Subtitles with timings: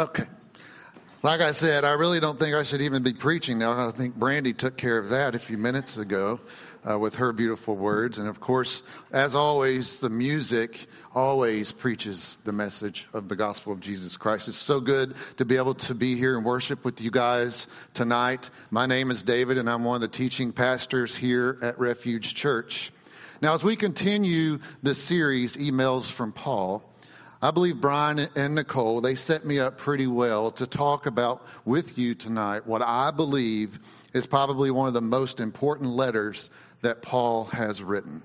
[0.00, 0.24] Okay.
[1.22, 3.86] Like I said, I really don't think I should even be preaching now.
[3.86, 6.40] I think Brandy took care of that a few minutes ago
[6.88, 8.16] uh, with her beautiful words.
[8.16, 8.82] And of course,
[9.12, 14.48] as always, the music always preaches the message of the gospel of Jesus Christ.
[14.48, 18.48] It's so good to be able to be here and worship with you guys tonight.
[18.70, 22.90] My name is David, and I'm one of the teaching pastors here at Refuge Church.
[23.42, 26.89] Now, as we continue the series, Emails from Paul,
[27.42, 31.96] I believe Brian and Nicole, they set me up pretty well to talk about with
[31.96, 33.78] you tonight what I believe
[34.12, 36.50] is probably one of the most important letters
[36.82, 38.22] that Paul has written,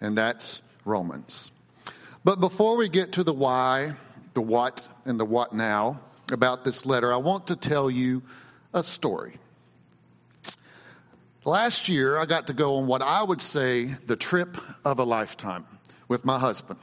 [0.00, 1.52] and that's Romans.
[2.24, 3.92] But before we get to the why,
[4.34, 6.00] the what, and the what now
[6.32, 8.22] about this letter, I want to tell you
[8.74, 9.38] a story.
[11.44, 15.04] Last year, I got to go on what I would say the trip of a
[15.04, 15.64] lifetime
[16.08, 16.80] with my husband.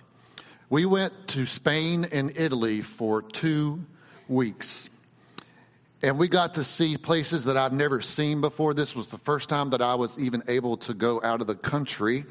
[0.69, 3.85] We went to Spain and Italy for two
[4.27, 4.89] weeks.
[6.01, 8.73] And we got to see places that I've never seen before.
[8.73, 11.55] This was the first time that I was even able to go out of the
[11.55, 12.25] country.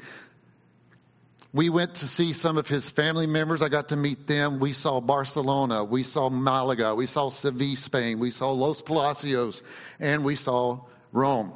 [1.53, 3.61] We went to see some of his family members.
[3.61, 4.59] I got to meet them.
[4.59, 5.85] We saw Barcelona.
[5.85, 6.93] We saw Malaga.
[6.93, 8.19] We saw Seville, Spain.
[8.19, 9.63] We saw Los Palacios.
[9.99, 10.81] And we saw
[11.13, 11.53] Rome.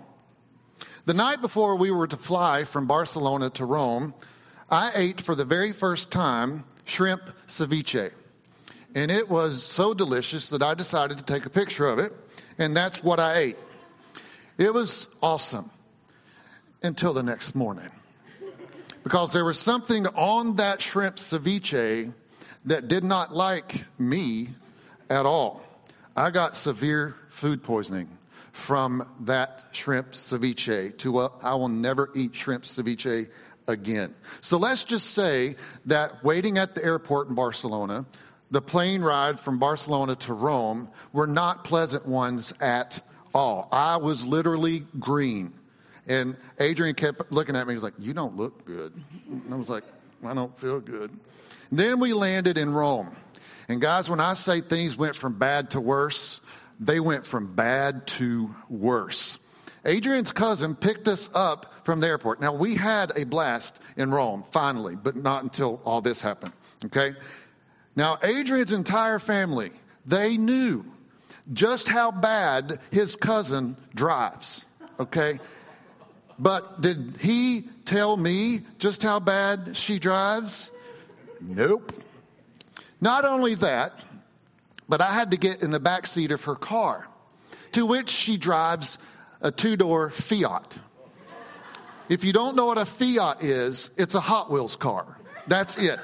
[1.05, 4.13] The night before we were to fly from Barcelona to Rome,
[4.71, 8.11] I ate for the very first time shrimp ceviche.
[8.95, 12.13] And it was so delicious that I decided to take a picture of it,
[12.57, 13.57] and that's what I ate.
[14.57, 15.69] It was awesome
[16.83, 17.89] until the next morning.
[19.03, 22.11] Because there was something on that shrimp ceviche
[22.65, 24.49] that did not like me
[25.09, 25.63] at all.
[26.15, 28.09] I got severe food poisoning
[28.51, 33.29] from that shrimp ceviche to a, I will never eat shrimp ceviche
[33.69, 34.13] again.
[34.41, 38.05] So let's just say that waiting at the airport in Barcelona,
[38.51, 43.69] the plane ride from Barcelona to Rome were not pleasant ones at all.
[43.71, 45.53] I was literally green.
[46.07, 47.73] And Adrian kept looking at me.
[47.73, 48.91] He was like, You don't look good.
[49.29, 49.83] And I was like,
[50.25, 51.11] I don't feel good.
[51.69, 53.15] And then we landed in Rome.
[53.67, 56.41] And guys, when I say things went from bad to worse,
[56.79, 59.37] they went from bad to worse.
[59.85, 62.41] Adrian's cousin picked us up from the airport.
[62.41, 66.53] Now, we had a blast in Rome, finally, but not until all this happened,
[66.85, 67.15] okay?
[67.95, 69.71] Now, Adrian's entire family,
[70.05, 70.85] they knew
[71.53, 74.65] just how bad his cousin drives,
[74.99, 75.39] okay?
[76.37, 80.71] But did he tell me just how bad she drives?
[81.41, 81.93] Nope.
[83.01, 83.99] Not only that,
[84.87, 87.07] but I had to get in the back seat of her car,
[87.73, 88.97] to which she drives
[89.41, 90.77] a two door Fiat.
[92.09, 95.17] If you don't know what a Fiat is, it's a Hot Wheels car.
[95.47, 95.99] That's it.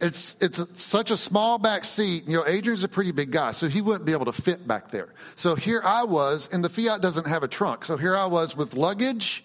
[0.00, 2.28] It's, it's a, such a small back seat.
[2.28, 4.90] You know, Adrian's a pretty big guy, so he wouldn't be able to fit back
[4.90, 5.08] there.
[5.34, 7.84] So here I was, and the Fiat doesn't have a trunk.
[7.84, 9.44] So here I was with luggage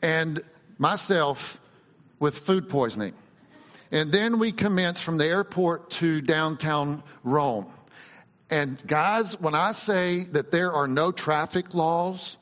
[0.00, 0.40] and
[0.78, 1.60] myself
[2.20, 3.14] with food poisoning.
[3.90, 7.66] And then we commenced from the airport to downtown Rome.
[8.50, 12.36] And guys, when I say that there are no traffic laws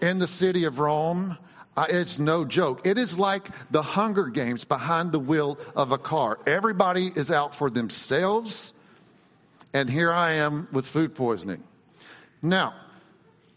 [0.00, 1.36] in the city of Rome,
[1.76, 2.86] it's no joke.
[2.86, 6.38] It is like the Hunger Games behind the wheel of a car.
[6.46, 8.72] Everybody is out for themselves,
[9.74, 11.62] and here I am with food poisoning.
[12.40, 12.74] Now,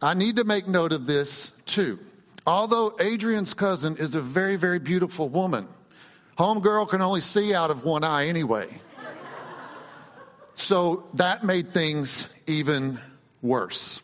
[0.02, 2.00] I need to make note of this too.
[2.46, 5.68] Although Adrian's cousin is a very, very beautiful woman,
[6.38, 8.82] homegirl can only see out of one eye anyway.
[10.56, 13.00] So that made things even
[13.42, 14.02] worse.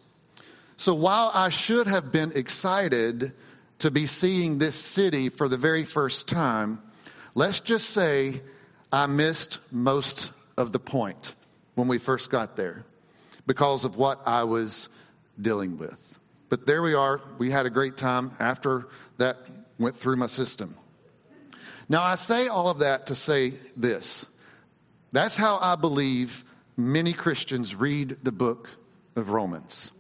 [0.78, 3.34] So while I should have been excited
[3.80, 6.82] to be seeing this city for the very first time,
[7.36, 8.42] let's just say
[8.92, 11.36] I missed most of the point
[11.76, 12.84] when we first got there
[13.48, 14.90] because of what I was
[15.40, 15.98] dealing with.
[16.50, 17.22] But there we are.
[17.38, 18.88] We had a great time after
[19.18, 19.38] that
[19.80, 20.76] went through my system.
[21.88, 24.26] Now, I say all of that to say this
[25.12, 26.44] that's how I believe
[26.78, 28.70] many Christians read the book
[29.16, 29.92] of Romans.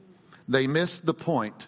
[0.47, 1.67] They miss the point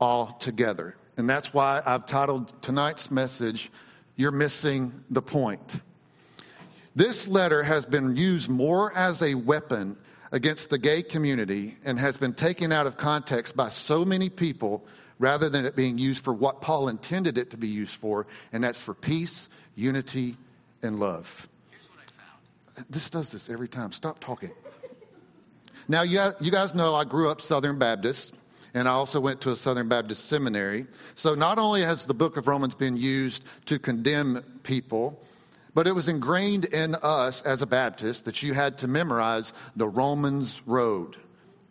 [0.00, 0.96] altogether.
[1.16, 3.70] And that's why I've titled tonight's message,
[4.16, 5.80] You're Missing the Point.
[6.94, 9.96] This letter has been used more as a weapon
[10.32, 14.84] against the gay community and has been taken out of context by so many people
[15.18, 18.62] rather than it being used for what Paul intended it to be used for, and
[18.62, 20.36] that's for peace, unity,
[20.82, 21.48] and love.
[22.90, 23.92] This does this every time.
[23.92, 24.50] Stop talking.
[25.88, 28.34] Now, you, you guys know I grew up Southern Baptist,
[28.74, 30.86] and I also went to a Southern Baptist seminary.
[31.14, 35.22] So, not only has the book of Romans been used to condemn people,
[35.74, 39.86] but it was ingrained in us as a Baptist that you had to memorize the
[39.86, 41.16] Romans Road.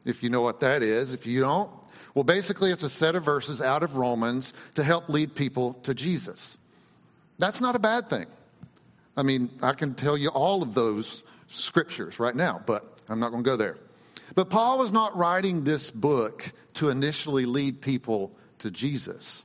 [0.05, 1.69] If you know what that is, if you don't,
[2.13, 5.93] well, basically, it's a set of verses out of Romans to help lead people to
[5.93, 6.57] Jesus.
[7.39, 8.27] That's not a bad thing.
[9.17, 13.31] I mean, I can tell you all of those scriptures right now, but I'm not
[13.31, 13.77] going to go there.
[14.33, 19.43] But Paul was not writing this book to initially lead people to Jesus.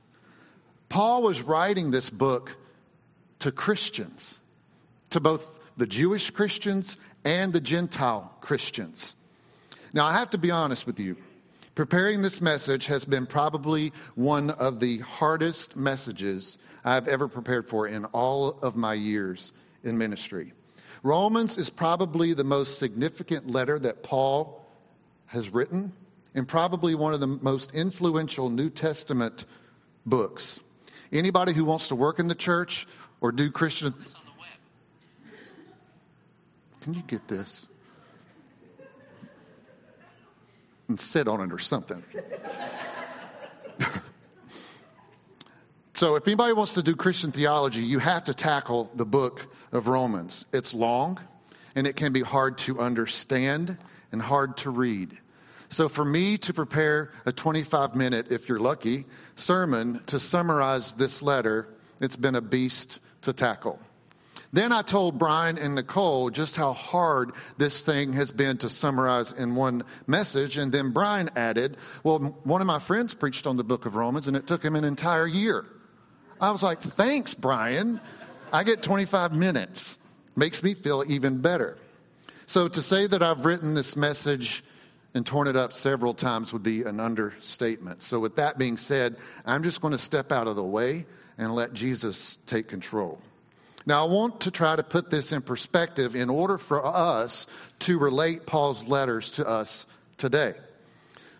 [0.89, 2.57] Paul was writing this book
[3.39, 4.39] to Christians
[5.11, 9.15] to both the Jewish Christians and the Gentile Christians.
[9.93, 11.17] Now, I have to be honest with you.
[11.75, 17.87] Preparing this message has been probably one of the hardest messages I've ever prepared for
[17.87, 19.53] in all of my years
[19.83, 20.53] in ministry.
[21.03, 24.65] Romans is probably the most significant letter that Paul
[25.27, 25.93] has written
[26.35, 29.45] and probably one of the most influential New Testament
[30.05, 30.59] books.
[31.11, 32.85] Anybody who wants to work in the church
[33.21, 33.93] or do Christian
[36.81, 37.67] can you get this?
[40.91, 42.03] And sit on it or something.
[45.93, 49.87] so, if anybody wants to do Christian theology, you have to tackle the book of
[49.87, 50.45] Romans.
[50.51, 51.17] It's long
[51.77, 53.77] and it can be hard to understand
[54.11, 55.17] and hard to read.
[55.69, 59.05] So, for me to prepare a 25 minute, if you're lucky,
[59.37, 61.69] sermon to summarize this letter,
[62.01, 63.79] it's been a beast to tackle.
[64.53, 69.31] Then I told Brian and Nicole just how hard this thing has been to summarize
[69.31, 70.57] in one message.
[70.57, 74.27] And then Brian added, Well, one of my friends preached on the book of Romans
[74.27, 75.65] and it took him an entire year.
[76.39, 78.01] I was like, Thanks, Brian.
[78.51, 79.97] I get 25 minutes.
[80.35, 81.77] Makes me feel even better.
[82.45, 84.63] So to say that I've written this message
[85.13, 88.01] and torn it up several times would be an understatement.
[88.01, 91.05] So, with that being said, I'm just going to step out of the way
[91.37, 93.19] and let Jesus take control.
[93.85, 97.47] Now, I want to try to put this in perspective in order for us
[97.79, 99.85] to relate Paul's letters to us
[100.17, 100.53] today.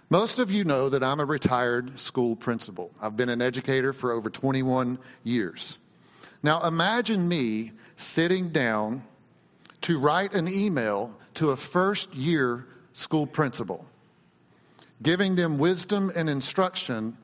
[0.10, 2.92] Most of you know that I'm a retired school principal.
[3.02, 5.78] I've been an educator for over 21 years.
[6.44, 9.04] Now, imagine me sitting down
[9.82, 13.86] to write an email to a first year school principal,
[15.02, 17.18] giving them wisdom and instruction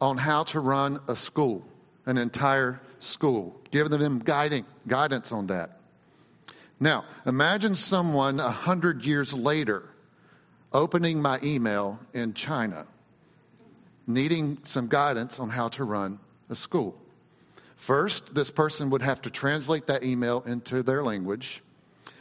[0.00, 1.64] on how to run a school,
[2.06, 5.78] an entire school, giving them guiding, guidance on that.
[6.80, 9.84] Now, imagine someone a hundred years later
[10.72, 12.86] opening my email in China,
[14.06, 16.18] needing some guidance on how to run
[16.48, 16.96] a school.
[17.76, 21.62] First, this person would have to translate that email into their language.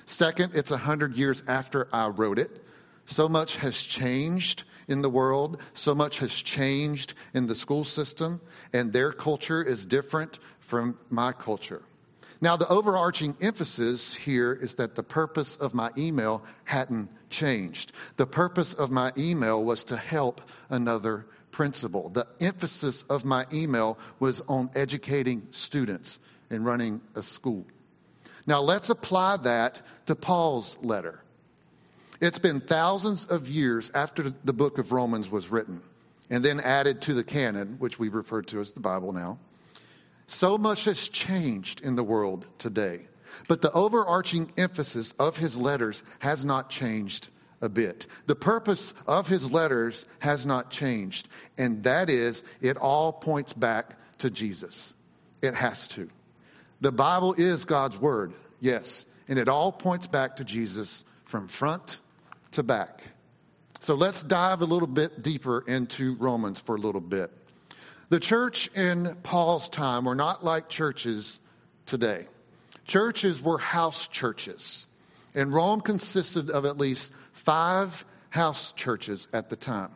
[0.06, 2.64] Second, it's a hundred years after I wrote it.
[3.06, 8.42] So much has changed in the world, so much has changed in the school system,
[8.74, 11.82] and their culture is different from my culture.
[12.42, 17.92] Now, the overarching emphasis here is that the purpose of my email hadn't changed.
[18.18, 22.10] The purpose of my email was to help another principal.
[22.10, 26.18] The emphasis of my email was on educating students
[26.50, 27.66] and running a school.
[28.48, 31.21] Now, let's apply that to Paul's letter.
[32.22, 35.82] It's been thousands of years after the book of Romans was written
[36.30, 39.40] and then added to the canon, which we refer to as the Bible now.
[40.28, 43.08] So much has changed in the world today.
[43.48, 47.30] But the overarching emphasis of his letters has not changed
[47.60, 48.06] a bit.
[48.28, 53.96] The purpose of his letters has not changed, and that is it all points back
[54.20, 54.94] to Jesus.
[55.42, 56.08] It has to.
[56.82, 62.00] The Bible is God's word, yes, and it all points back to Jesus from front
[62.52, 63.02] to back.
[63.80, 67.32] So let's dive a little bit deeper into Romans for a little bit.
[68.10, 71.40] The church in Paul's time were not like churches
[71.86, 72.28] today.
[72.86, 74.86] Churches were house churches,
[75.34, 79.92] and Rome consisted of at least five house churches at the time.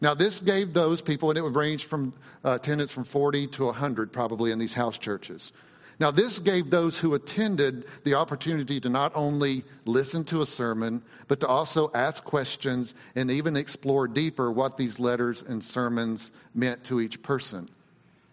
[0.00, 3.64] Now, this gave those people, and it would range from uh, attendance from 40 to
[3.66, 5.52] 100 probably in these house churches.
[6.00, 11.02] Now, this gave those who attended the opportunity to not only listen to a sermon,
[11.26, 16.84] but to also ask questions and even explore deeper what these letters and sermons meant
[16.84, 17.68] to each person.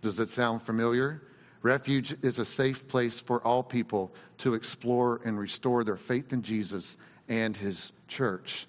[0.03, 1.23] Does it sound familiar?
[1.63, 6.43] Refuge is a safe place for all people to explore and restore their faith in
[6.43, 6.95] Jesus
[7.27, 8.67] and his church.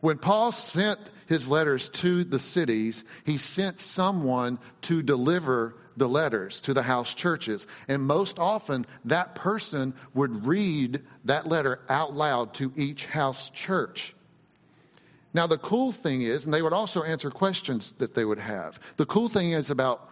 [0.00, 6.60] When Paul sent his letters to the cities, he sent someone to deliver the letters
[6.62, 7.66] to the house churches.
[7.88, 14.14] And most often, that person would read that letter out loud to each house church.
[15.34, 18.78] Now, the cool thing is, and they would also answer questions that they would have.
[18.96, 20.10] The cool thing is about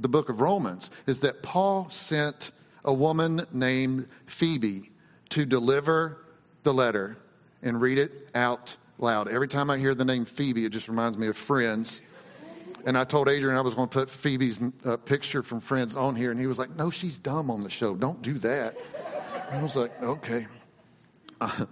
[0.00, 2.52] the book of Romans is that Paul sent
[2.84, 4.90] a woman named Phoebe
[5.30, 6.24] to deliver
[6.62, 7.16] the letter
[7.62, 9.28] and read it out loud.
[9.28, 12.02] Every time I hear the name Phoebe, it just reminds me of Friends.
[12.84, 16.16] And I told Adrian I was going to put Phoebe's uh, picture from Friends on
[16.16, 17.94] here, and he was like, No, she's dumb on the show.
[17.94, 18.76] Don't do that.
[19.50, 20.46] I was like, Okay.
[21.40, 21.66] Uh,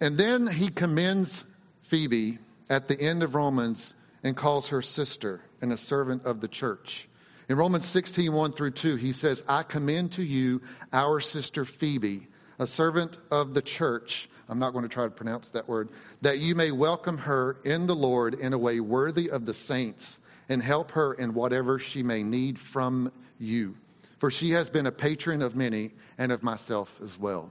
[0.00, 1.44] and then he commends
[1.82, 6.48] Phoebe at the end of Romans and calls her sister and a servant of the
[6.48, 7.08] church.
[7.48, 12.28] In Romans 16, 1 through 2, he says, I commend to you our sister Phoebe,
[12.58, 14.30] a servant of the church.
[14.48, 15.90] I'm not going to try to pronounce that word,
[16.22, 20.18] that you may welcome her in the Lord in a way worthy of the saints
[20.48, 23.74] and help her in whatever she may need from you.
[24.18, 27.50] For she has been a patron of many and of myself as well.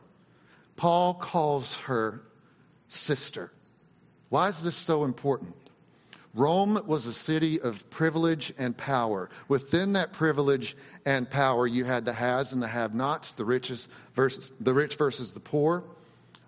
[0.76, 2.22] Paul calls her
[2.88, 3.52] sister.
[4.30, 5.56] Why is this so important?
[6.34, 9.30] Rome was a city of privilege and power.
[9.48, 14.52] Within that privilege and power, you had the haves and the have-nots, the richest versus
[14.60, 15.84] the rich versus the poor.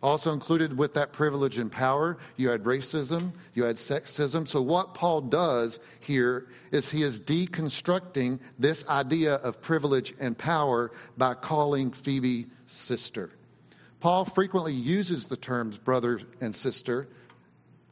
[0.05, 4.47] Also included with that privilege and power, you had racism, you had sexism.
[4.47, 10.91] So what Paul does here is he is deconstructing this idea of privilege and power
[11.17, 13.31] by calling Phoebe sister.
[13.99, 17.07] Paul frequently uses the terms brother and sister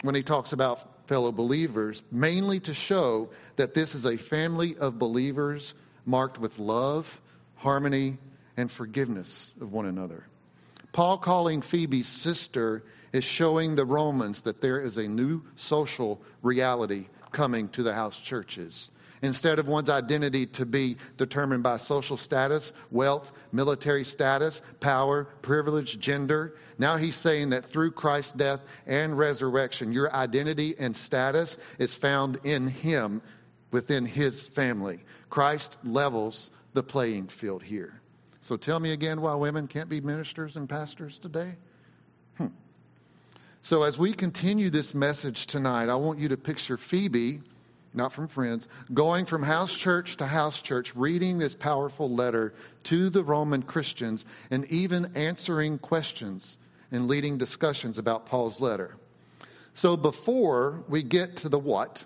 [0.04, 5.00] when he talks about fellow believers, mainly to show that this is a family of
[5.00, 5.74] believers
[6.06, 7.20] marked with love,
[7.56, 8.20] harmony,
[8.56, 10.28] and forgiveness of one another.
[10.94, 17.08] Paul calling Phoebe sister is showing the Romans that there is a new social reality
[17.32, 18.92] coming to the house churches.
[19.24, 25.98] Instead of one's identity to be determined by social status, wealth, military status, power, privilege,
[25.98, 31.96] gender, now he's saying that through Christ's death and resurrection, your identity and status is
[31.96, 33.22] found in him
[33.72, 35.00] within his family.
[35.30, 38.03] Christ levels the playing field here.
[38.44, 41.56] So tell me again why women can't be ministers and pastors today?
[42.38, 42.48] Hmm.
[43.62, 47.40] So as we continue this message tonight, I want you to picture Phoebe,
[47.94, 53.10] not from friends, going from house church to house church, reading this powerful letter to
[53.10, 56.58] the Roman Christians, and even answering questions
[56.92, 58.98] and leading discussions about Paul's letter.
[59.74, 62.04] So before we get to the what,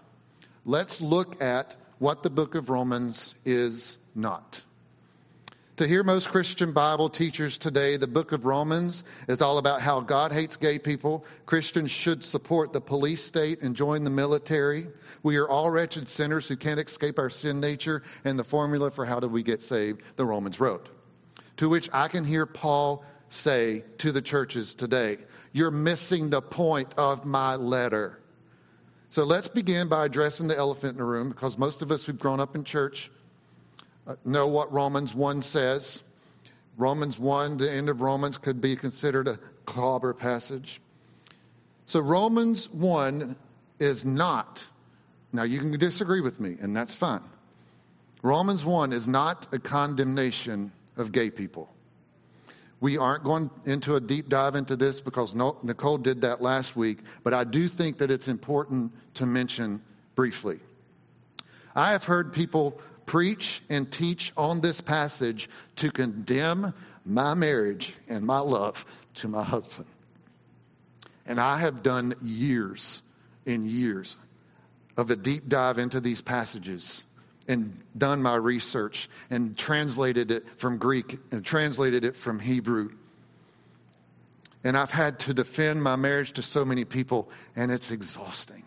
[0.65, 4.61] let's look at what the book of Romans is not.
[5.77, 9.99] To hear most Christian Bible teachers today, the book of Romans is all about how
[9.99, 11.23] God hates gay people.
[11.45, 14.87] Christians should support the police state and join the military.
[15.21, 19.05] We are all wretched sinners who can't escape our sin nature, and the formula for
[19.05, 20.89] how do we get saved, the Romans Road.
[21.57, 25.19] To which I can hear Paul say to the churches today,
[25.53, 28.19] You're missing the point of my letter.
[29.11, 32.17] So let's begin by addressing the elephant in the room because most of us who've
[32.17, 33.11] grown up in church
[34.07, 36.03] Uh, know what Romans 1 says.
[36.77, 40.79] Romans 1, the end of Romans, could be considered a clobber passage.
[41.87, 43.35] So Romans 1
[43.79, 44.65] is not,
[45.33, 47.23] now you can disagree with me, and that's fine.
[48.21, 51.69] Romans 1 is not a condemnation of gay people.
[52.79, 56.99] We aren't going into a deep dive into this because Nicole did that last week,
[57.23, 59.81] but I do think that it's important to mention
[60.15, 60.59] briefly.
[61.75, 66.73] I have heard people preach and teach on this passage to condemn
[67.05, 68.85] my marriage and my love
[69.15, 69.87] to my husband.
[71.25, 73.01] And I have done years
[73.47, 74.15] and years
[74.95, 77.03] of a deep dive into these passages
[77.47, 82.91] and done my research and translated it from Greek and translated it from Hebrew.
[84.63, 88.63] And I've had to defend my marriage to so many people, and it's exhausting.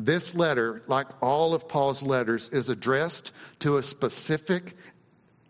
[0.00, 4.76] This letter, like all of Paul's letters, is addressed to a specific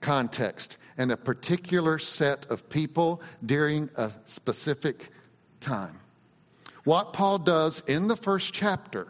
[0.00, 5.10] context and a particular set of people during a specific
[5.60, 6.00] time.
[6.84, 9.08] What Paul does in the first chapter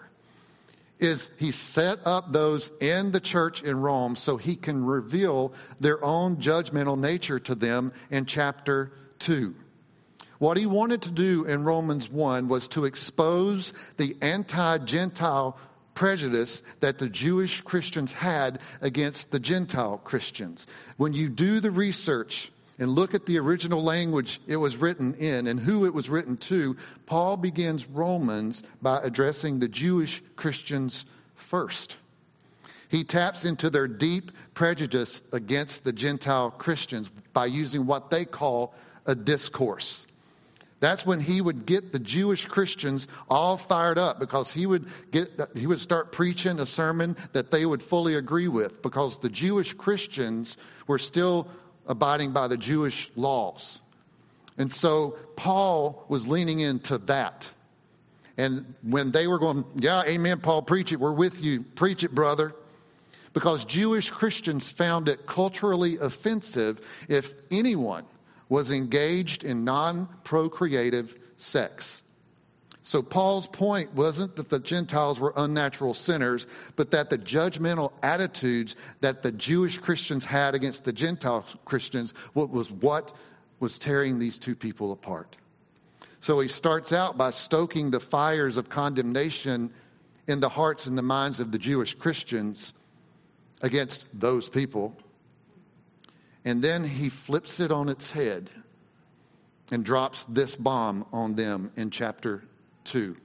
[0.99, 6.05] is he set up those in the church in Rome so he can reveal their
[6.05, 8.91] own judgmental nature to them in chapter
[9.21, 9.55] 2.
[10.39, 15.59] What he wanted to do in Romans 1 was to expose the anti Gentile
[15.95, 20.69] prejudice that the Jewish Christians had against the Gentile Christians.
[20.97, 25.49] When you do the research and look at the original language it was written in
[25.49, 26.77] and who it was written to,
[27.07, 31.05] Paul begins Romans by addressing the Jewish Christians
[31.35, 31.97] first.
[32.89, 38.73] He taps into their deep prejudice against the Gentile Christians by using what they call
[39.05, 40.07] a discourse.
[40.81, 45.29] That's when he would get the Jewish Christians all fired up because he would get
[45.57, 49.75] he would start preaching a sermon that they would fully agree with because the Jewish
[49.75, 50.57] Christians
[50.87, 51.49] were still
[51.87, 53.81] abiding by the Jewish laws.
[54.57, 57.49] And so Paul was leaning into that.
[58.37, 61.01] And when they were going, yeah, amen, Paul, preach it.
[61.01, 61.63] We're with you.
[61.63, 62.55] Preach it, brother.
[63.33, 68.05] Because Jewish Christians found it culturally offensive if anyone
[68.49, 72.03] was engaged in non procreative sex.
[72.83, 78.77] So, Paul's point wasn't that the Gentiles were unnatural sinners, but that the judgmental attitudes
[79.01, 83.15] that the Jewish Christians had against the Gentile Christians was what
[83.61, 85.37] was tearing these two people apart.
[86.21, 89.71] So, he starts out by stoking the fires of condemnation
[90.27, 92.73] in the hearts and the minds of the Jewish Christians
[93.61, 94.97] against those people.
[96.49, 98.49] And then he flips it on its head
[99.71, 102.43] and drops this bomb on them in chapter
[102.85, 103.19] 2.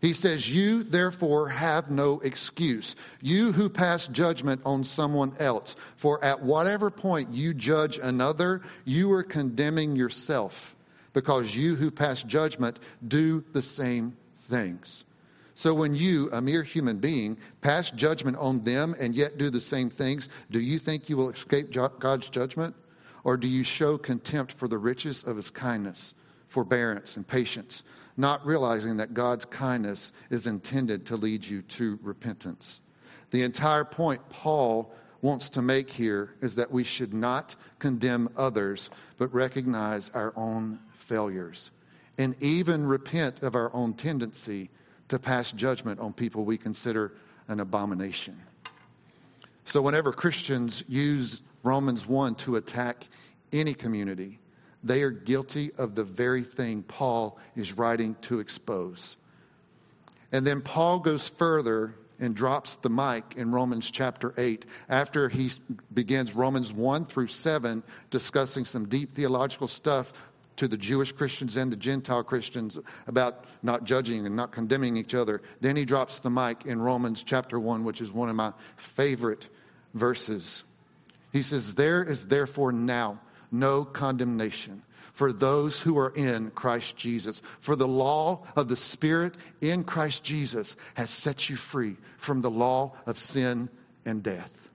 [0.00, 5.76] He says, You therefore have no excuse, you who pass judgment on someone else.
[5.94, 10.74] For at whatever point you judge another, you are condemning yourself,
[11.12, 14.16] because you who pass judgment do the same
[14.48, 15.04] things.
[15.54, 19.60] So when you, a mere human being, pass judgment on them and yet do the
[19.60, 22.74] same things, do you think you will escape God's judgment?
[23.24, 26.14] Or do you show contempt for the riches of his kindness,
[26.48, 27.84] forbearance, and patience,
[28.16, 32.80] not realizing that God's kindness is intended to lead you to repentance?
[33.30, 38.90] The entire point Paul wants to make here is that we should not condemn others,
[39.18, 41.70] but recognize our own failures
[42.18, 44.70] and even repent of our own tendency
[45.12, 47.12] to pass judgment on people we consider
[47.48, 48.40] an abomination.
[49.66, 53.06] So, whenever Christians use Romans 1 to attack
[53.52, 54.38] any community,
[54.82, 59.18] they are guilty of the very thing Paul is writing to expose.
[60.32, 65.50] And then Paul goes further and drops the mic in Romans chapter 8 after he
[65.92, 70.14] begins Romans 1 through 7 discussing some deep theological stuff
[70.56, 75.14] to the Jewish Christians and the Gentile Christians about not judging and not condemning each
[75.14, 75.42] other.
[75.60, 79.48] Then he drops the mic in Romans chapter 1, which is one of my favorite
[79.94, 80.64] verses.
[81.32, 87.42] He says, There is therefore now no condemnation for those who are in Christ Jesus.
[87.60, 92.50] For the law of the Spirit in Christ Jesus has set you free from the
[92.50, 93.68] law of sin
[94.04, 94.70] and death.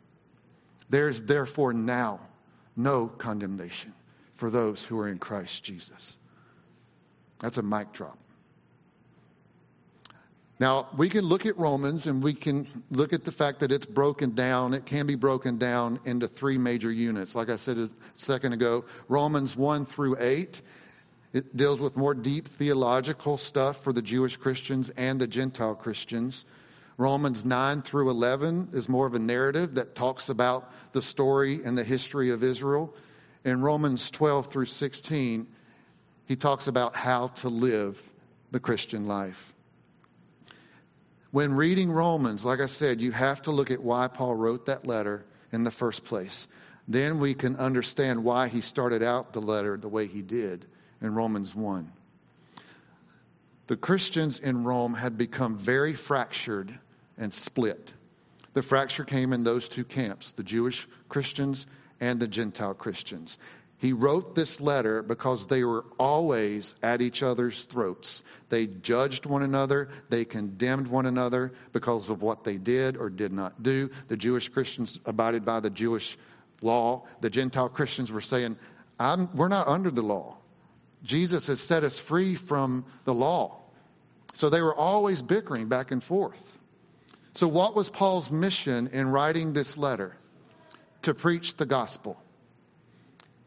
[0.90, 2.20] There is therefore now
[2.76, 3.94] no condemnation
[4.38, 6.18] for those who are in Christ Jesus.
[7.40, 8.18] That's a mic drop.
[10.60, 13.86] Now, we can look at Romans and we can look at the fact that it's
[13.86, 14.74] broken down.
[14.74, 17.36] It can be broken down into three major units.
[17.36, 20.62] Like I said a second ago, Romans 1 through 8,
[21.34, 26.46] it deals with more deep theological stuff for the Jewish Christians and the Gentile Christians.
[26.98, 31.78] Romans 9 through 11 is more of a narrative that talks about the story and
[31.78, 32.92] the history of Israel.
[33.48, 35.48] In Romans 12 through 16,
[36.26, 37.98] he talks about how to live
[38.52, 39.54] the Christian life.
[41.32, 44.86] When reading Romans, like I said, you have to look at why Paul wrote that
[44.86, 46.50] letter in the first place.
[46.90, 50.66] Then we can understand why he started out the letter the way he did
[51.02, 51.90] in Romans 1.
[53.68, 56.78] The Christians in Rome had become very fractured
[57.18, 57.94] and split.
[58.52, 61.66] The fracture came in those two camps the Jewish Christians
[62.00, 63.38] and the Gentile Christians.
[63.80, 68.24] He wrote this letter because they were always at each other's throats.
[68.50, 73.32] They judged one another, they condemned one another because of what they did or did
[73.32, 73.92] not do.
[74.08, 76.18] The Jewish Christians abided by the Jewish
[76.62, 77.04] law.
[77.22, 78.58] The Gentile Christians were saying,
[79.00, 80.38] We're not under the law.
[81.04, 83.60] Jesus has set us free from the law.
[84.34, 86.58] So they were always bickering back and forth.
[87.34, 90.18] So, what was Paul's mission in writing this letter?
[91.08, 92.22] To preach the gospel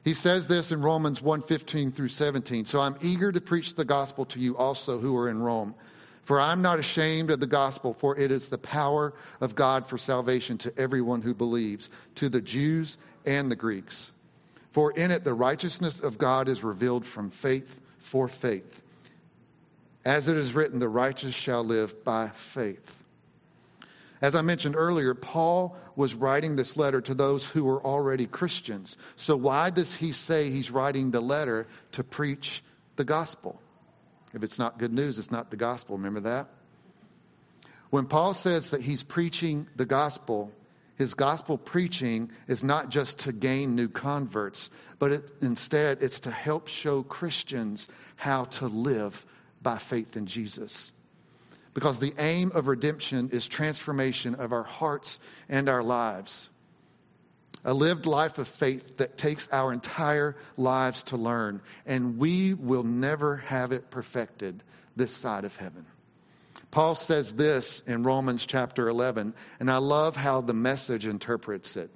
[0.03, 2.65] he says this in Romans 1:15 through 17.
[2.65, 5.75] So I'm eager to preach the gospel to you also who are in Rome.
[6.23, 9.99] For I'm not ashamed of the gospel, for it is the power of God for
[9.99, 12.97] salvation to everyone who believes, to the Jews
[13.27, 14.11] and the Greeks.
[14.71, 18.83] For in it the righteousness of God is revealed from faith for faith.
[20.07, 23.03] As it is written, the righteous shall live by faith.
[24.23, 28.97] As I mentioned earlier, Paul was writing this letter to those who were already Christians.
[29.17, 32.63] So, why does he say he's writing the letter to preach
[32.97, 33.61] the gospel?
[34.35, 35.97] If it's not good news, it's not the gospel.
[35.97, 36.49] Remember that?
[37.89, 40.53] When Paul says that he's preaching the gospel,
[40.97, 46.31] his gospel preaching is not just to gain new converts, but it, instead it's to
[46.31, 49.25] help show Christians how to live
[49.63, 50.93] by faith in Jesus.
[51.75, 56.51] Because the aim of redemption is transformation of our hearts and our lives.
[57.65, 62.85] A lived life of faith that takes our entire lives to learn, and we will
[62.85, 64.63] never have it perfected
[64.97, 65.85] this side of heaven.
[66.71, 71.91] Paul says this in Romans chapter 11, and I love how the message interprets it.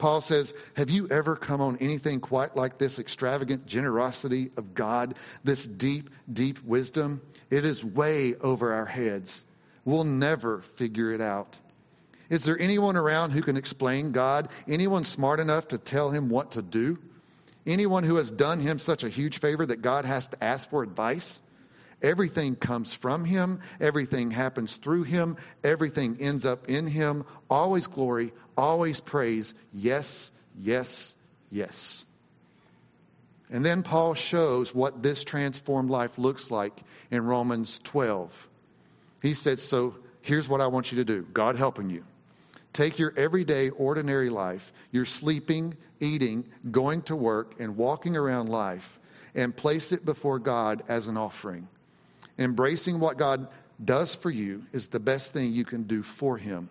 [0.00, 5.14] Paul says, Have you ever come on anything quite like this extravagant generosity of God,
[5.44, 7.20] this deep, deep wisdom?
[7.50, 9.44] It is way over our heads.
[9.84, 11.56] We'll never figure it out.
[12.30, 14.48] Is there anyone around who can explain God?
[14.66, 16.98] Anyone smart enough to tell him what to do?
[17.66, 20.82] Anyone who has done him such a huge favor that God has to ask for
[20.82, 21.42] advice?
[22.02, 27.24] Everything comes from him, everything happens through him, everything ends up in him.
[27.50, 29.54] Always glory, always praise.
[29.72, 31.16] Yes, yes,
[31.50, 32.04] yes.
[33.50, 38.48] And then Paul shows what this transformed life looks like in Romans 12.
[39.20, 42.04] He says, So here's what I want you to do God helping you.
[42.72, 49.00] Take your everyday, ordinary life, your sleeping, eating, going to work, and walking around life,
[49.34, 51.68] and place it before God as an offering.
[52.40, 53.46] Embracing what God
[53.84, 56.70] does for you is the best thing you can do for Him.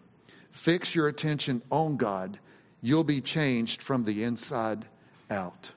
[0.52, 2.40] Fix your attention on God.
[2.82, 4.86] You'll be changed from the inside
[5.30, 5.72] out.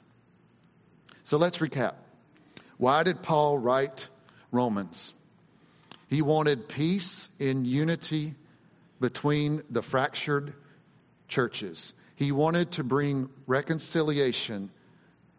[1.25, 1.95] So let's recap.
[2.79, 4.09] Why did Paul write
[4.51, 5.15] Romans?
[6.09, 8.35] He wanted peace in unity
[8.99, 10.55] between the fractured
[11.29, 11.93] churches.
[12.17, 14.71] He wanted to bring reconciliation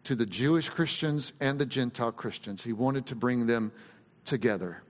[0.04, 2.62] to the Jewish Christians and the Gentile Christians.
[2.62, 3.72] He wanted to bring them
[4.24, 4.82] together.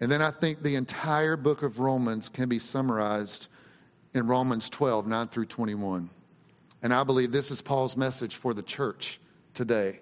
[0.00, 3.48] And then I think the entire book of Romans can be summarized
[4.14, 6.08] in Romans 12, 9 through 21.
[6.82, 9.20] And I believe this is Paul's message for the church
[9.54, 10.00] today.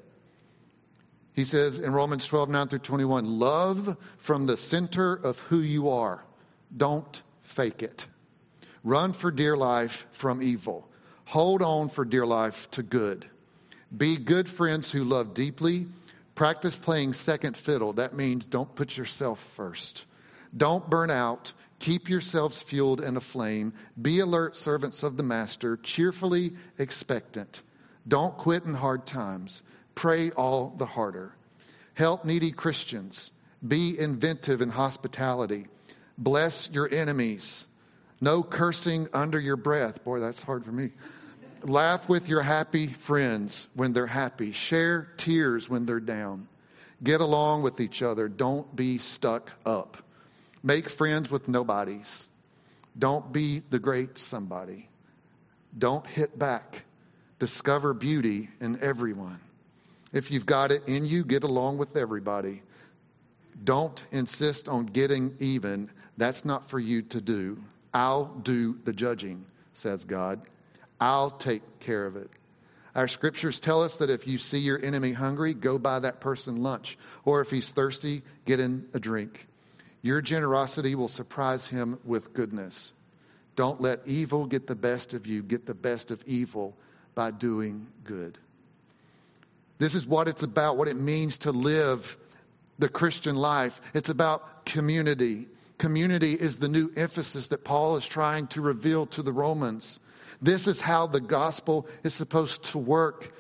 [1.33, 5.91] He says in Romans 12, 9 through 21, love from the center of who you
[5.91, 6.23] are.
[6.77, 8.07] Don't fake it.
[8.85, 10.89] Run for dear life from evil.
[11.27, 13.27] Hold on for dear life to good.
[13.97, 15.87] Be good friends who love deeply
[16.37, 17.95] Practice playing second fiddle.
[17.95, 20.05] That means don't put yourself first.
[20.57, 21.53] Don't burn out.
[21.79, 23.73] Keep yourselves fueled and aflame.
[24.01, 27.63] Be alert servants of the Master, cheerfully expectant.
[28.07, 29.63] Don't quit in hard times.
[29.95, 31.35] Pray all the harder.
[31.95, 33.31] Help needy Christians.
[33.67, 35.67] Be inventive in hospitality.
[36.19, 37.67] Bless your enemies.
[38.21, 40.05] No cursing under your breath.
[40.05, 40.91] Boy, that's hard for me.
[41.63, 44.53] Laugh with your happy friends when they're happy.
[44.53, 46.49] Share tears when they're down.
[47.03, 48.29] Get along with each other.
[48.29, 49.99] Don't be stuck up.
[50.63, 52.29] Make friends with nobodies.
[52.99, 54.89] Don't be the great somebody.
[55.77, 56.85] Don't hit back.
[57.39, 59.41] Discover beauty in everyone.
[60.13, 62.63] If you've got it in you, get along with everybody.
[63.65, 65.91] Don't insist on getting even.
[66.17, 67.63] That's not for you to do.
[67.93, 70.41] I'll do the judging, says God.
[71.01, 72.31] I'll take care of it.
[72.95, 76.63] Our scriptures tell us that if you see your enemy hungry, go buy that person
[76.63, 76.97] lunch.
[77.27, 79.49] Or if he's thirsty, get him a drink.
[80.01, 82.95] Your generosity will surprise him with goodness.
[83.55, 85.43] Don't let evil get the best of you.
[85.43, 86.75] Get the best of evil
[87.15, 88.39] by doing good.
[89.79, 92.17] This is what it's about, what it means to live
[92.79, 93.81] the Christian life.
[93.95, 95.49] It's about community.
[95.79, 100.01] Community is the new emphasis that Paul is trying to reveal to the Romans.
[100.41, 103.33] This is how the gospel is supposed to work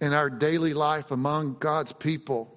[0.00, 2.52] in our daily life among God's people.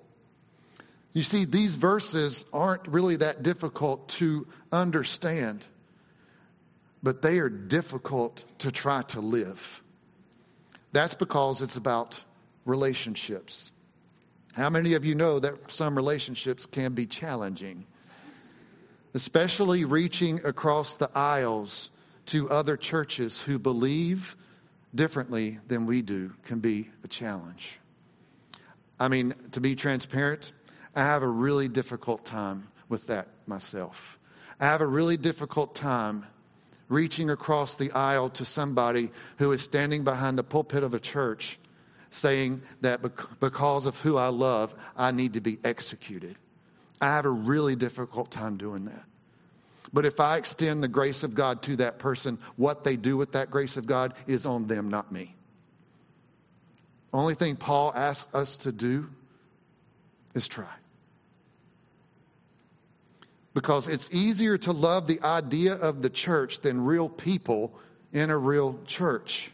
[1.14, 5.66] You see, these verses aren't really that difficult to understand,
[7.02, 9.82] but they are difficult to try to live.
[10.92, 12.20] That's because it's about
[12.66, 13.72] relationships.
[14.54, 17.86] How many of you know that some relationships can be challenging?
[19.14, 21.90] Especially reaching across the aisles
[22.28, 24.36] to other churches who believe
[24.94, 27.80] differently than we do can be a challenge.
[29.00, 30.52] I mean, to be transparent,
[30.96, 34.20] I have a really difficult time with that myself.
[34.60, 36.26] I have a really difficult time
[36.90, 41.60] reaching across the aisle to somebody who is standing behind the pulpit of a church
[42.10, 43.02] saying that
[43.40, 46.36] because of who I love, I need to be executed.
[47.00, 49.04] I have a really difficult time doing that.
[49.92, 53.32] But if I extend the grace of God to that person, what they do with
[53.32, 55.36] that grace of God is on them, not me.
[57.12, 59.10] Only thing Paul asks us to do
[60.36, 60.70] is try.
[63.54, 67.74] because it's easier to love the idea of the church than real people
[68.14, 69.52] in a real church.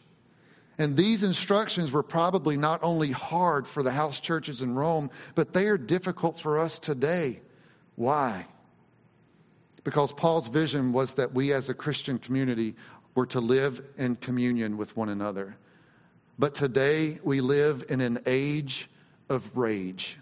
[0.77, 5.53] And these instructions were probably not only hard for the house churches in Rome, but
[5.53, 7.39] they are difficult for us today.
[7.95, 8.45] Why?
[9.85, 12.75] Because Paul's vision was that we as a Christian community
[13.13, 15.55] were to live in communion with one another.
[16.37, 18.89] But today we live in an age
[19.29, 20.17] of rage.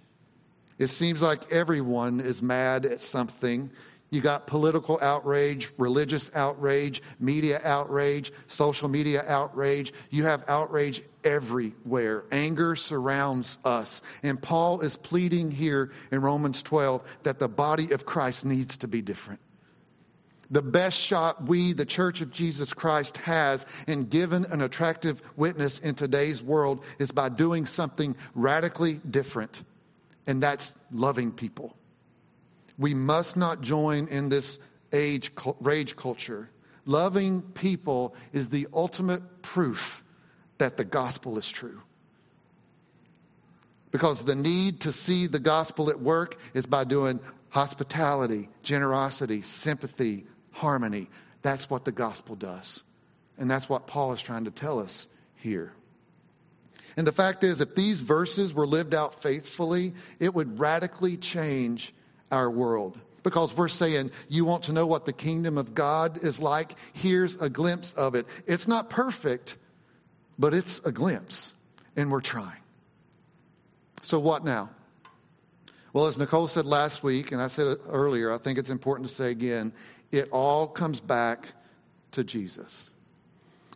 [0.77, 3.71] It seems like everyone is mad at something.
[4.09, 9.93] You got political outrage, religious outrage, media outrage, social media outrage.
[10.09, 12.25] You have outrage everywhere.
[12.33, 14.01] Anger surrounds us.
[14.23, 18.89] And Paul is pleading here in Romans 12 that the body of Christ needs to
[18.89, 19.39] be different.
[20.51, 25.79] The best shot we, the Church of Jesus Christ, has in giving an attractive witness
[25.79, 29.63] in today's world is by doing something radically different,
[30.27, 31.75] and that's loving people.
[32.77, 34.59] We must not join in this
[34.91, 36.49] age rage culture.
[36.85, 40.03] Loving people is the ultimate proof
[40.57, 41.81] that the gospel is true.
[43.91, 50.25] Because the need to see the gospel at work is by doing hospitality, generosity, sympathy,
[50.53, 51.09] harmony.
[51.41, 52.81] That's what the gospel does.
[53.37, 55.73] And that's what Paul is trying to tell us here.
[56.95, 61.93] And the fact is, if these verses were lived out faithfully, it would radically change
[62.31, 62.97] our world.
[63.23, 66.75] Because we're saying, you want to know what the kingdom of God is like?
[66.91, 68.27] Here's a glimpse of it.
[68.45, 69.57] It's not perfect,
[70.37, 71.53] but it's a glimpse,
[71.95, 72.59] and we're trying.
[74.01, 74.69] So, what now?
[75.93, 79.13] Well, as Nicole said last week, and I said earlier, I think it's important to
[79.13, 79.71] say again
[80.13, 81.47] it all comes back
[82.11, 82.91] to Jesus.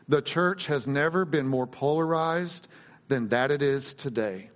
[0.08, 2.68] The church has never been more polarized
[3.08, 4.52] than that it is today.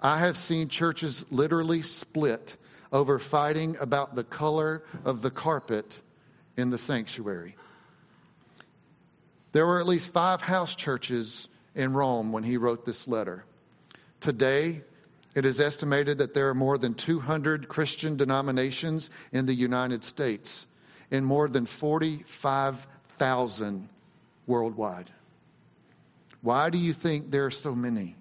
[0.00, 2.56] I have seen churches literally split
[2.92, 6.00] over fighting about the color of the carpet
[6.56, 7.56] in the sanctuary.
[9.52, 13.44] There were at least five house churches in Rome when he wrote this letter.
[14.20, 14.82] Today,
[15.34, 20.66] it is estimated that there are more than 200 Christian denominations in the United States
[21.14, 23.88] and more than 45,000
[24.48, 25.10] worldwide.
[26.42, 28.16] Why do you think there are so many?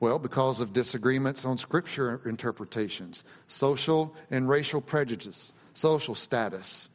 [0.00, 6.88] Well, because of disagreements on scripture interpretations, social and racial prejudice, social status.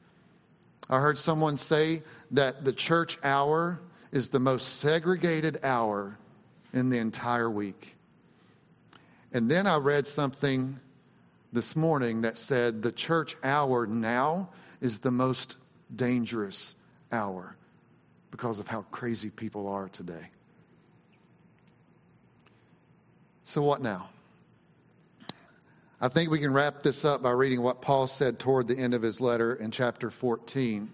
[0.89, 2.01] I heard someone say
[2.32, 3.80] that the church hour
[4.12, 6.17] is the most segregated hour
[6.73, 7.95] in the entire week.
[9.32, 10.80] And then I read something
[11.55, 14.49] this morning that said the church hour now
[14.81, 15.55] is the most
[15.95, 16.75] dangerous
[17.11, 17.55] hour
[18.29, 20.27] because of how crazy people are today.
[23.45, 24.09] So, what now?
[26.01, 28.93] I think we can wrap this up by reading what Paul said toward the end
[28.93, 30.91] of his letter in chapter 14.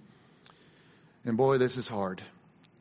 [1.26, 2.21] And boy, this is hard.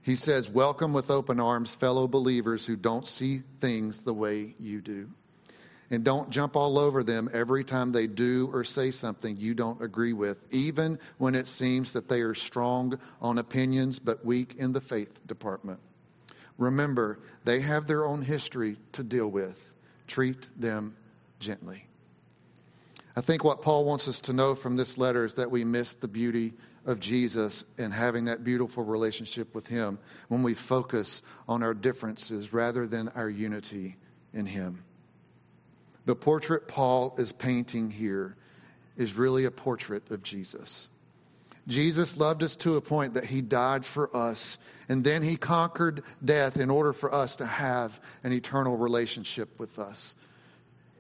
[0.03, 4.83] He says, Welcome with open arms, fellow believers who don't see things the way you
[4.83, 5.09] do.
[5.93, 9.83] And don't jump all over them every time they do or say something you don't
[9.83, 14.73] agree with, even when it seems that they are strong on opinions but weak in
[14.73, 15.81] the faith department.
[16.59, 19.73] Remember, they have their own history to deal with.
[20.07, 20.95] Treat them
[21.41, 21.87] gently.
[23.17, 25.95] I think what Paul wants us to know from this letter is that we miss
[25.95, 26.53] the beauty
[26.87, 29.99] of Jesus and having that beautiful relationship with Him
[30.29, 33.97] when we focus on our differences rather than our unity
[34.33, 34.85] in Him.
[36.07, 38.37] The portrait Paul is painting here
[38.97, 40.89] is really a portrait of Jesus.
[41.69, 44.59] Jesus loved us to a point that he died for us,
[44.89, 49.79] and then he conquered death in order for us to have an eternal relationship with
[49.79, 50.15] us.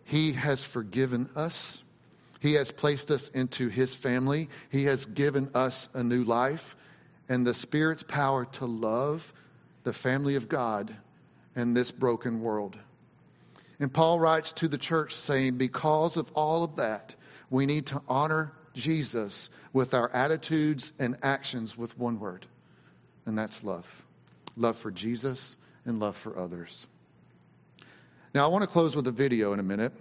[0.04, 1.82] He has forgiven us.
[2.40, 4.48] He has placed us into his family.
[4.70, 6.76] He has given us a new life
[7.28, 9.32] and the Spirit's power to love
[9.84, 10.94] the family of God
[11.54, 12.76] in this broken world.
[13.80, 17.14] And Paul writes to the church saying, because of all of that,
[17.48, 22.46] we need to honor Jesus with our attitudes and actions with one word,
[23.26, 24.04] and that's love.
[24.56, 26.86] Love for Jesus and love for others.
[28.34, 29.92] Now, I want to close with a video in a minute.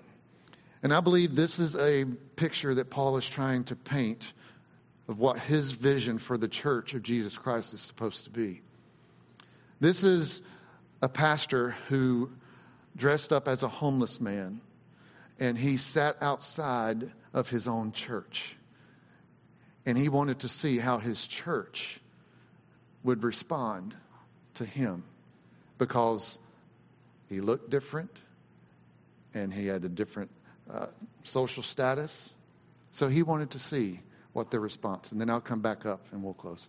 [0.81, 4.33] And I believe this is a picture that Paul is trying to paint
[5.07, 8.61] of what his vision for the church of Jesus Christ is supposed to be.
[9.79, 10.41] This is
[11.01, 12.29] a pastor who
[12.99, 14.61] dressed up as a homeless man
[15.39, 18.55] and he sat outside of his own church
[19.85, 21.99] and he wanted to see how his church
[23.03, 23.95] would respond
[24.53, 25.03] to him
[25.79, 26.37] because
[27.27, 28.21] he looked different
[29.33, 30.29] and he had a different
[30.69, 30.87] uh,
[31.23, 32.33] social status
[32.91, 34.01] So he wanted to see
[34.33, 35.11] what their response.
[35.11, 36.67] And then I'll come back up and we'll close.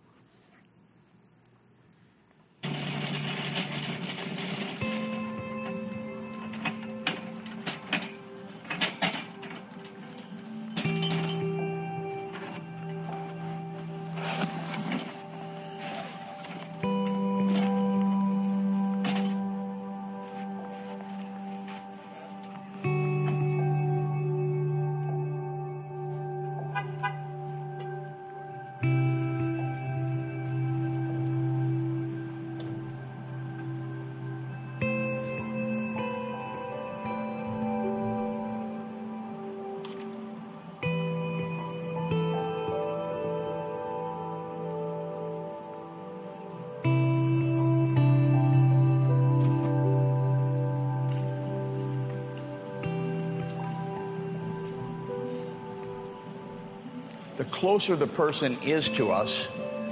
[57.61, 59.47] Closer the person is to us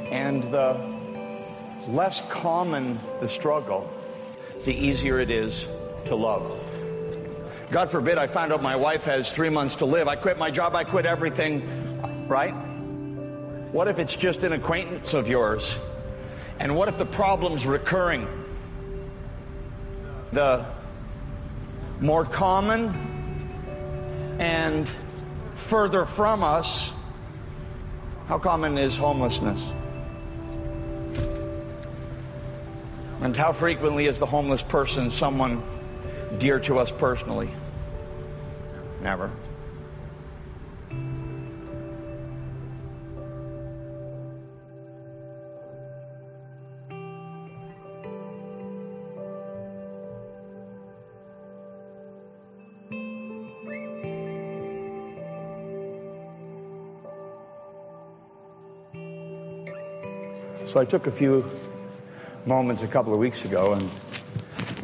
[0.10, 0.76] and the
[1.88, 3.88] less common the struggle,
[4.66, 5.68] the easier it is
[6.06, 6.60] to love.
[7.70, 10.08] God forbid I find out my wife has three months to live.
[10.08, 12.56] I quit my job, I quit everything, right?
[13.72, 15.78] What if it's just an acquaintance of yours?
[16.58, 18.28] And what if the problem's recurring?
[20.34, 20.66] The
[22.00, 22.88] more common
[24.40, 24.90] and
[25.54, 26.94] further from us
[28.30, 29.72] how common is homelessness?
[33.22, 35.64] And how frequently is the homeless person someone
[36.38, 37.50] dear to us personally?
[39.02, 39.32] Never.
[60.80, 61.44] So I took a few
[62.46, 63.92] moments a couple of weeks ago and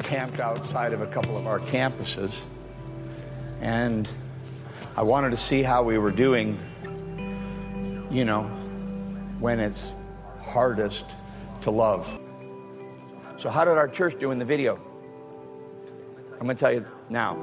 [0.03, 2.33] camped outside of a couple of our campuses.
[3.61, 4.05] And
[4.97, 6.59] I wanted to see how we were doing,
[8.11, 8.43] you know,
[9.39, 9.93] when it's
[10.41, 11.05] hardest
[11.61, 12.05] to love.
[13.37, 14.77] So, how did our church do in the video?
[16.33, 17.37] I'm going to tell you now.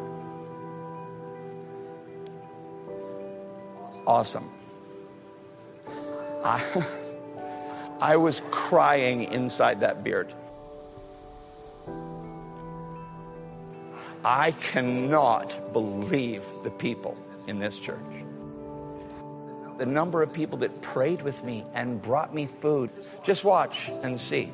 [4.06, 4.50] Awesome.
[6.44, 6.84] I.
[8.02, 10.34] I was crying inside that beard.
[14.24, 18.00] I cannot believe the people in this church.
[19.78, 22.90] The number of people that prayed with me and brought me food.
[23.22, 24.50] Just watch and see.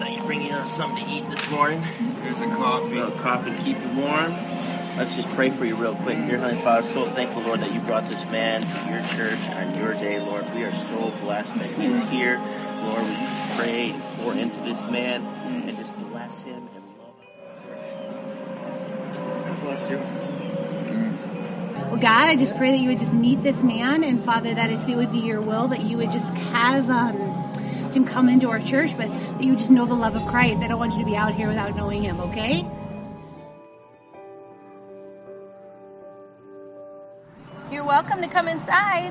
[0.00, 1.80] Thank you bringing us something to eat this morning.
[1.80, 2.98] Here's a coffee.
[2.98, 4.55] A coffee to keep you warm.
[4.96, 6.16] Let's just pray for you real quick.
[6.16, 9.78] Dear Heavenly Father, so thankful, Lord, that you brought this man to your church on
[9.78, 10.48] your day, Lord.
[10.54, 12.38] We are so blessed that he is here.
[12.80, 13.14] Lord, we
[13.58, 15.22] pray and pour into this man
[15.66, 17.14] and just bless him and love
[19.44, 19.64] him.
[19.64, 19.98] Bless you.
[21.88, 24.70] Well, God, I just pray that you would just meet this man, and Father, that
[24.70, 27.18] if it would be your will, that you would just have um,
[27.92, 30.62] him come into our church, but that you just know the love of Christ.
[30.62, 32.66] I don't want you to be out here without knowing him, okay?
[37.96, 39.10] Welcome to come inside.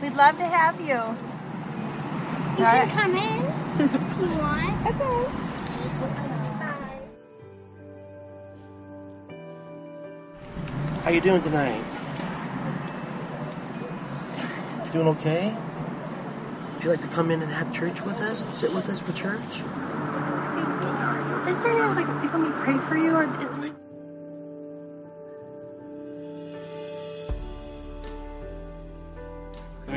[0.00, 0.94] We'd love to have you.
[2.56, 3.44] You can come in
[3.80, 4.84] if you want.
[4.84, 5.40] That's all right.
[11.02, 11.82] How you doing tonight?
[14.92, 15.52] Doing okay?
[16.74, 19.00] Would you like to come in and have church with us and sit with us
[19.00, 19.40] for church?
[21.48, 23.53] Is there like people may pray for you, or is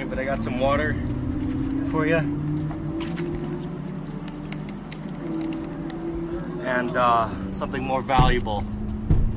[0.10, 0.96] But I got some water
[1.91, 2.17] for you.
[6.65, 8.63] And uh, something more valuable.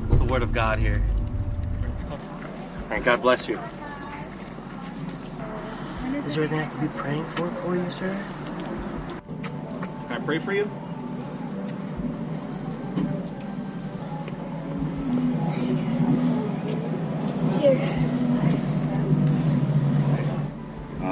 [0.09, 1.01] It's the Word of God here.
[2.89, 3.59] And God bless you.
[6.25, 8.25] Is there anything I can be praying for for you, sir?
[10.07, 10.69] Can I pray for you?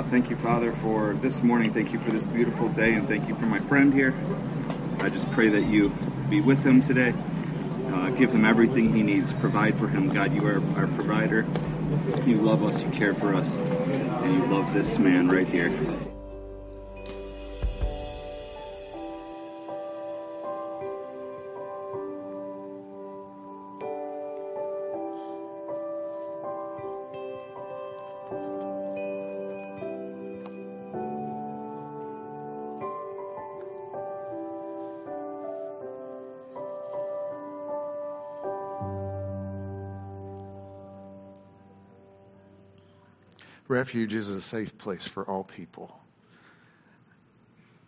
[0.09, 1.71] Thank you, Father, for this morning.
[1.71, 4.15] Thank you for this beautiful day, and thank you for my friend here.
[5.01, 5.89] I just pray that you
[6.29, 7.13] be with him today.
[7.87, 9.33] Uh, give him everything he needs.
[9.33, 10.11] Provide for him.
[10.11, 11.45] God, you are our provider.
[12.25, 15.71] You love us, you care for us, and you love this man right here.
[43.79, 45.97] Refuge is a safe place for all people.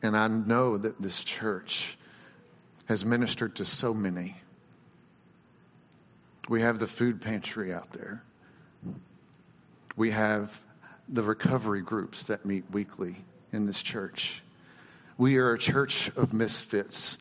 [0.01, 1.97] And I know that this church
[2.85, 4.37] has ministered to so many.
[6.47, 8.23] We have the food pantry out there.
[9.97, 10.57] We have
[11.09, 13.17] the recovery groups that meet weekly
[13.51, 14.41] in this church.
[15.17, 17.17] We are a church of misfits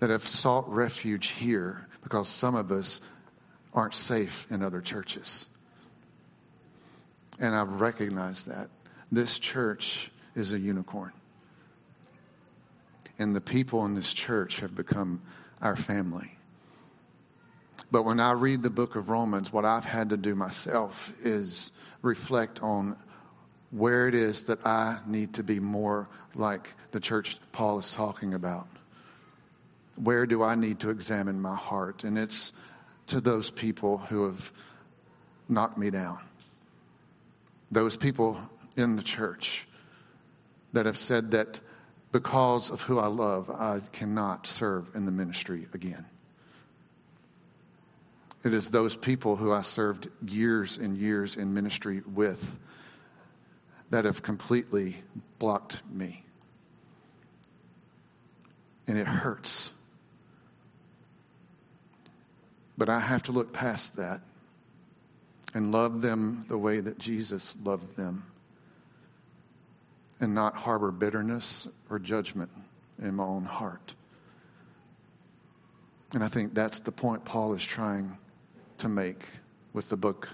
[0.00, 3.00] that have sought refuge here because some of us
[3.72, 5.46] aren't safe in other churches.
[7.38, 8.68] And I recognize that.
[9.12, 11.12] This church is a unicorn.
[13.18, 15.22] And the people in this church have become
[15.62, 16.32] our family.
[17.90, 21.70] But when I read the book of Romans, what I've had to do myself is
[22.02, 22.96] reflect on
[23.70, 28.34] where it is that I need to be more like the church Paul is talking
[28.34, 28.68] about.
[29.96, 32.04] Where do I need to examine my heart?
[32.04, 32.52] And it's
[33.08, 34.52] to those people who have
[35.48, 36.18] knocked me down.
[37.70, 38.40] Those people
[38.76, 39.66] in the church
[40.72, 41.60] that have said that
[42.12, 46.06] because of who I love, I cannot serve in the ministry again.
[48.44, 52.58] It is those people who I served years and years in ministry with
[53.90, 55.02] that have completely
[55.38, 56.24] blocked me.
[58.86, 59.72] And it hurts.
[62.78, 64.20] But I have to look past that
[65.56, 68.22] and love them the way that Jesus loved them
[70.20, 72.50] and not harbor bitterness or judgment
[73.00, 73.94] in my own heart.
[76.12, 78.18] And I think that's the point Paul is trying
[78.76, 79.22] to make
[79.72, 80.28] with the book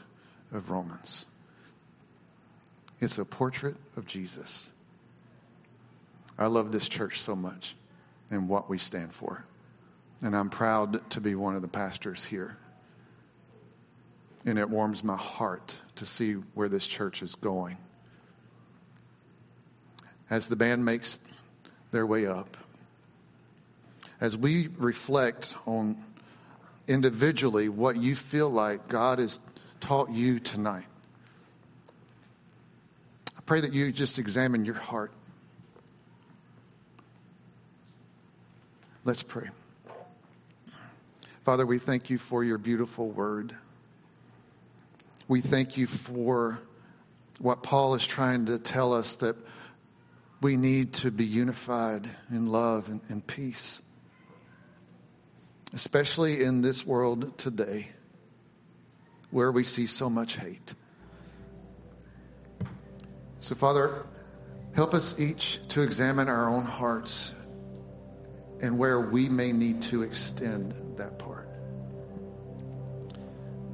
[0.52, 1.26] of Romans.
[3.00, 4.70] It's a portrait of Jesus.
[6.36, 7.76] I love this church so much
[8.28, 9.44] and what we stand for.
[10.20, 12.56] And I'm proud to be one of the pastors here.
[14.44, 17.76] And it warms my heart to see where this church is going.
[20.28, 21.20] As the band makes
[21.90, 22.56] their way up,
[24.20, 26.02] as we reflect on
[26.88, 29.38] individually what you feel like God has
[29.80, 30.86] taught you tonight,
[33.36, 35.12] I pray that you just examine your heart.
[39.04, 39.50] Let's pray.
[41.44, 43.54] Father, we thank you for your beautiful word.
[45.32, 46.58] We thank you for
[47.40, 49.34] what Paul is trying to tell us that
[50.42, 53.80] we need to be unified in love and, and peace,
[55.72, 57.88] especially in this world today
[59.30, 60.74] where we see so much hate.
[63.38, 64.04] So, Father,
[64.74, 67.34] help us each to examine our own hearts
[68.60, 71.51] and where we may need to extend that part.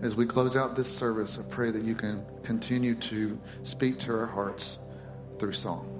[0.00, 4.12] As we close out this service, I pray that you can continue to speak to
[4.12, 4.78] our hearts
[5.38, 5.97] through song.